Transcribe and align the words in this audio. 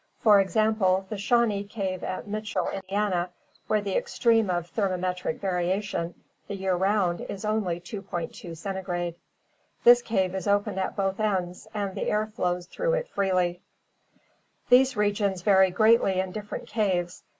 For 0.17 0.39
example, 0.41 1.05
the 1.09 1.17
Shawnee 1.19 1.63
Cave 1.63 2.03
at 2.03 2.27
Mitchell, 2.27 2.67
Indiana, 2.71 3.29
where 3.67 3.81
the 3.81 3.95
extreme 3.95 4.49
of 4.49 4.65
thermometric 4.65 5.39
variation 5.39 6.15
the 6.47 6.55
year 6.55 6.73
round 6.73 7.21
is 7.29 7.45
only 7.45 7.79
2.20 7.79 8.57
Centigrade. 8.57 9.13
This 9.83 10.01
cave 10.01 10.33
is 10.33 10.47
open 10.47 10.79
at 10.79 10.95
both 10.95 11.19
ends 11.19 11.67
and 11.71 11.93
the 11.93 12.09
air 12.09 12.25
flows 12.25 12.65
through 12.65 12.93
it 12.93 13.09
freely. 13.09 13.53
CAVE 13.53 13.53
AND 13.53 14.69
DEEP 14.69 14.69
SEA 14.69 14.79
LIFE 14.79 14.93
371 14.93 14.95
These 14.95 14.97
regions 14.97 15.41
vary 15.43 15.69
greatly 15.69 16.19
in 16.19 16.31
different 16.31 16.67
caves. 16.67 17.21